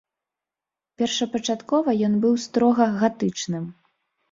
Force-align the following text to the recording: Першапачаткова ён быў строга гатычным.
Першапачаткова 1.01 1.95
ён 2.09 2.17
быў 2.25 2.33
строга 2.47 2.91
гатычным. 3.01 3.71